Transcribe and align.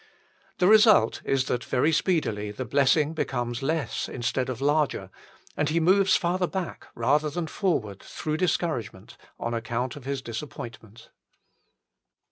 The 0.57 0.65
result 0.65 1.21
is 1.25 1.45
that 1.45 1.63
very 1.63 1.91
speedily 1.91 2.49
the 2.49 2.65
blessing 2.65 3.13
becomes 3.13 3.61
less 3.61 4.09
instead 4.09 4.49
of 4.49 4.59
larger, 4.59 5.11
and 5.55 5.69
he 5.69 5.79
moves 5.79 6.15
farther 6.15 6.47
back 6.47 6.87
rather 6.95 7.29
than 7.29 7.45
forward 7.45 8.01
through 8.01 8.37
discouragement 8.37 9.15
on 9.39 9.53
account 9.53 9.95
of 9.95 10.05
his 10.05 10.23
disappoint 10.23 10.81
ment. 10.81 11.11